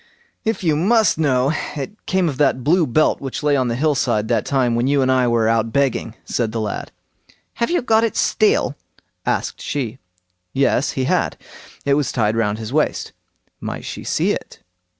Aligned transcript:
"If 0.43 0.63
you 0.63 0.75
must 0.75 1.19
know, 1.19 1.53
it 1.75 2.07
came 2.07 2.27
of 2.27 2.37
that 2.39 2.63
blue 2.63 2.87
belt 2.87 3.21
which 3.21 3.43
lay 3.43 3.55
on 3.55 3.67
the 3.67 3.75
hill 3.75 3.93
side 3.93 4.29
that 4.29 4.45
time 4.47 4.73
when 4.73 4.87
you 4.87 5.03
and 5.03 5.11
I 5.11 5.27
were 5.27 5.47
out 5.47 5.71
begging", 5.71 6.15
said 6.25 6.51
the 6.51 6.59
lad. 6.59 6.91
"Have 7.61 7.69
you 7.69 7.83
got 7.83 8.03
it 8.03 8.15
still?" 8.17 8.75
asked 9.27 9.61
she. 9.61 9.99
"Yes"—he 10.53 11.03
had. 11.03 11.37
It 11.85 11.93
was 11.93 12.11
tied 12.11 12.35
round 12.35 12.57
his 12.57 12.73
waist. 12.73 13.11
"Might 13.61 13.85
she 13.85 14.03
see 14.03 14.31
it?" 14.31 14.63